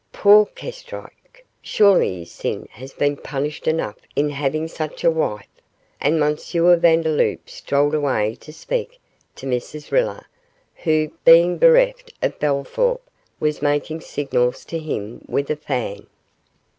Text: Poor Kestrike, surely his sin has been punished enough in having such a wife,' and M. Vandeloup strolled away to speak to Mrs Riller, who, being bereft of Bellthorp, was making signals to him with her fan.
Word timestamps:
Poor 0.13 0.47
Kestrike, 0.55 1.45
surely 1.61 2.17
his 2.21 2.31
sin 2.31 2.67
has 2.71 2.91
been 2.91 3.15
punished 3.15 3.67
enough 3.67 3.97
in 4.15 4.31
having 4.31 4.67
such 4.67 5.03
a 5.03 5.11
wife,' 5.11 5.45
and 5.99 6.19
M. 6.23 6.35
Vandeloup 6.79 7.47
strolled 7.47 7.93
away 7.93 8.33
to 8.39 8.51
speak 8.51 8.99
to 9.35 9.45
Mrs 9.45 9.91
Riller, 9.91 10.25
who, 10.77 11.11
being 11.23 11.59
bereft 11.59 12.13
of 12.19 12.39
Bellthorp, 12.39 13.01
was 13.39 13.61
making 13.61 14.01
signals 14.01 14.65
to 14.65 14.79
him 14.79 15.21
with 15.27 15.49
her 15.49 15.55
fan. 15.55 16.07